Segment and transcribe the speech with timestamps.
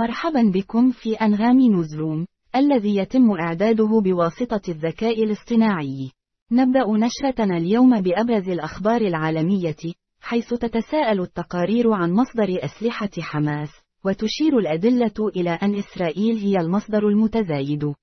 [0.00, 2.26] مرحبا بكم في أنغام نوزروم،
[2.56, 6.10] الذي يتم إعداده بواسطة الذكاء الاصطناعي.
[6.52, 9.76] نبدأ نشرتنا اليوم بأبرز الأخبار العالمية،
[10.20, 13.68] حيث تتساءل التقارير عن مصدر أسلحة حماس،
[14.04, 17.94] وتشير الأدلة إلى أن إسرائيل هي المصدر المتزايد.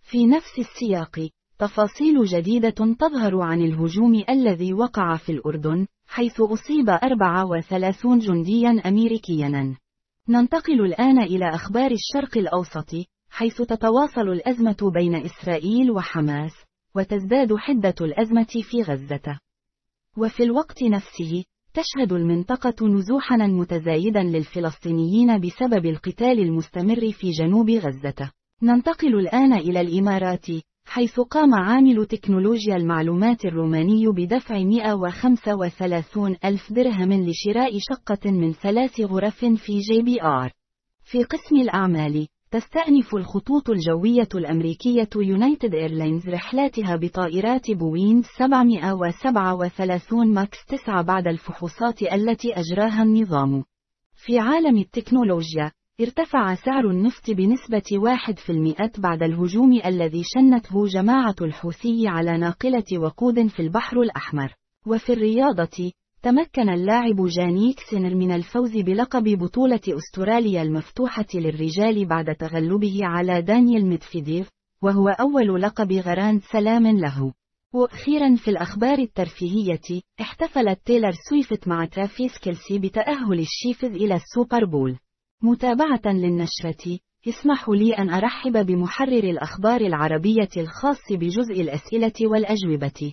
[0.00, 8.18] في نفس السياق، تفاصيل جديدة تظهر عن الهجوم الذي وقع في الأردن، حيث أصيب 34
[8.18, 9.76] جنديا أمريكيا.
[10.30, 12.90] ننتقل الآن إلى أخبار الشرق الأوسط،
[13.30, 16.52] حيث تتواصل الأزمة بين إسرائيل وحماس،
[16.96, 19.40] وتزداد حدة الأزمة في غزة.
[20.18, 28.30] وفي الوقت نفسه، تشهد المنطقة نزوحا متزايدا للفلسطينيين بسبب القتال المستمر في جنوب غزة.
[28.62, 30.46] ننتقل الآن إلى الإمارات،
[30.90, 39.44] حيث قام عامل تكنولوجيا المعلومات الروماني بدفع 135 ألف درهم لشراء شقة من ثلاث غرف
[39.44, 40.52] في JBR.
[41.04, 51.02] في قسم الأعمال، تستأنف الخطوط الجوية الأمريكية يونايتد إيرلاينز رحلاتها بطائرات بوينغ 737 ماكس 9
[51.02, 53.64] بعد الفحوصات التي أجراها النظام.
[54.16, 62.38] في عالم التكنولوجيا، ارتفع سعر النفط بنسبة 1% بعد الهجوم الذي شنته جماعة الحوثي على
[62.38, 64.54] ناقلة وقود في البحر الأحمر.
[64.86, 65.92] وفي الرياضة،
[66.22, 73.86] تمكن اللاعب جانيك سينر من الفوز بلقب بطولة أستراليا المفتوحة للرجال بعد تغلبه على دانيال
[73.86, 74.50] ميدفيديف،
[74.82, 77.32] وهو أول لقب غراند سلام له.
[77.74, 84.98] وأخيرا في الأخبار الترفيهية، احتفلت تايلور سويفت مع ترافيس كيلسي بتأهل الشيفز إلى السوبر بول.
[85.42, 86.98] متابعة للنشرة،
[87.28, 93.12] اسمحوا لي أن أرحب بمحرر الأخبار العربية الخاص بجزء الأسئلة والأجوبة.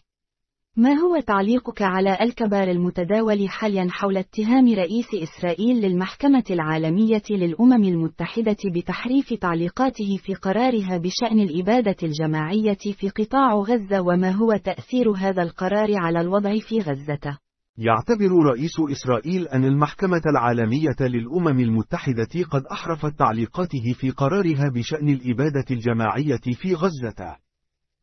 [0.77, 8.57] ما هو تعليقك على الكبار المتداول حاليا حول اتهام رئيس إسرائيل للمحكمة العالمية للأمم المتحدة
[8.75, 15.97] بتحريف تعليقاته في قرارها بشأن الإبادة الجماعية في قطاع غزة وما هو تأثير هذا القرار
[15.97, 17.37] على الوضع في غزة؟
[17.77, 25.65] يعتبر رئيس إسرائيل أن المحكمة العالمية للأمم المتحدة قد أحرفت تعليقاته في قرارها بشأن الإبادة
[25.71, 27.35] الجماعية في غزة.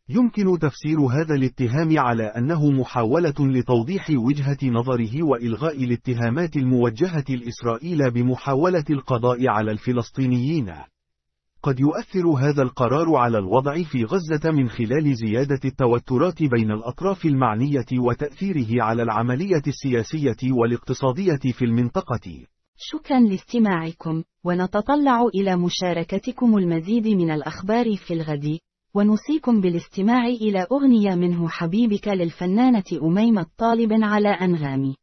[0.08, 8.84] يمكن تفسير هذا الاتهام على أنه محاولة لتوضيح وجهة نظره وإلغاء الاتهامات الموجهة لإسرائيل بمحاولة
[8.90, 10.72] القضاء على الفلسطينيين.
[11.62, 17.86] قد يؤثر هذا القرار على الوضع في غزة من خلال زيادة التوترات بين الأطراف المعنية
[17.98, 22.46] وتأثيره على العملية السياسية والاقتصادية في المنطقة.
[22.76, 28.58] شكرا لاستماعكم، ونتطلع إلى مشاركتكم المزيد من الأخبار في الغد،
[28.94, 34.94] ونوصيكم بالاستماع إلى أغنية منه حبيبك للفنانة أميمة طالب على أنغامي.